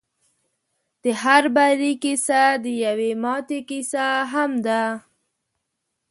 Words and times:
د 1.03 1.05
هر 1.21 1.43
بري 1.55 1.93
کيسه 2.03 2.41
د 2.63 2.65
يوې 2.85 3.11
ماتې 3.23 3.59
کيسه 3.69 4.05
هم 4.31 4.51
ده. 4.65 4.81